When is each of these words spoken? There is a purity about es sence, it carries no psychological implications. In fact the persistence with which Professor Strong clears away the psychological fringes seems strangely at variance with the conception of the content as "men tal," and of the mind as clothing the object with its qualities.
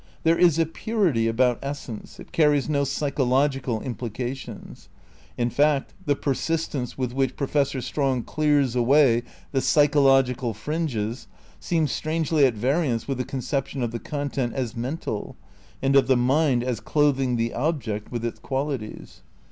There 0.23 0.35
is 0.35 0.57
a 0.57 0.65
purity 0.65 1.27
about 1.27 1.59
es 1.61 1.79
sence, 1.81 2.19
it 2.19 2.31
carries 2.31 2.67
no 2.67 2.83
psychological 2.85 3.81
implications. 3.81 4.89
In 5.37 5.51
fact 5.51 5.93
the 6.07 6.15
persistence 6.15 6.97
with 6.97 7.13
which 7.13 7.35
Professor 7.35 7.81
Strong 7.81 8.23
clears 8.23 8.75
away 8.75 9.21
the 9.51 9.61
psychological 9.61 10.55
fringes 10.55 11.27
seems 11.59 11.91
strangely 11.91 12.45
at 12.47 12.55
variance 12.55 13.07
with 13.07 13.19
the 13.19 13.23
conception 13.23 13.83
of 13.83 13.91
the 13.91 13.99
content 13.99 14.55
as 14.55 14.75
"men 14.75 14.97
tal," 14.97 15.35
and 15.83 15.95
of 15.95 16.07
the 16.07 16.17
mind 16.17 16.63
as 16.63 16.79
clothing 16.79 17.35
the 17.35 17.53
object 17.53 18.11
with 18.11 18.25
its 18.25 18.39
qualities. 18.39 19.21